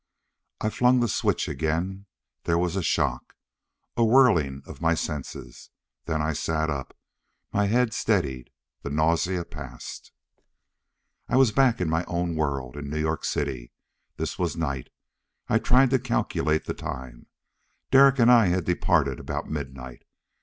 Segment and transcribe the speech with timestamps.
[0.61, 2.07] I flung the switch again.
[2.45, 3.35] There was a shock.
[3.95, 5.69] A whirling of my senses.
[6.05, 6.97] Then I sat up;
[7.53, 8.49] my head steadied.
[8.81, 10.11] The nausea passed.
[11.29, 13.71] I was back in my own world, in New York City.
[14.17, 14.89] This was night:
[15.49, 17.27] I tried to calculate the time.
[17.91, 20.01] Derek and I had departed about midnight.